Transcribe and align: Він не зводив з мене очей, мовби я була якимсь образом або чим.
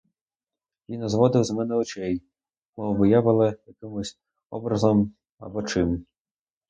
Він 0.89 0.99
не 0.99 1.09
зводив 1.09 1.43
з 1.43 1.51
мене 1.51 1.75
очей, 1.75 2.21
мовби 2.77 3.09
я 3.09 3.21
була 3.21 3.55
якимсь 3.67 4.17
образом 4.49 5.13
або 5.39 5.63
чим. 5.63 6.05